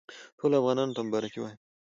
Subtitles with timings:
[0.39, 1.59] ټولو افغانانو ته مبارکي وایم.